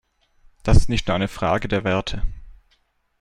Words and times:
Das 0.63 0.77
ist 0.77 0.89
nicht 0.89 1.07
nur 1.07 1.13
eine 1.13 1.27
Frage 1.27 1.67
der 1.67 1.83
Werte. 1.83 2.23